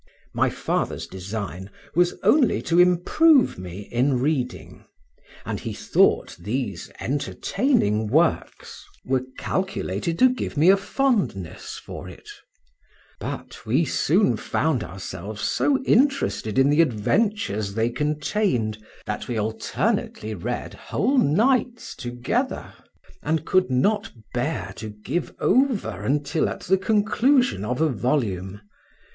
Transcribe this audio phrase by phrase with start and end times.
[0.33, 4.83] My father's design was only to improve me in reading,
[5.45, 12.27] and he thought these entertaining works were calculated to give me a fondness for it;
[13.19, 20.33] but we soon found ourselves so interested in the adventures they contained, that we alternately
[20.33, 22.73] read whole nights together,
[23.21, 28.61] and could not bear to give over until at the conclusion of a volume.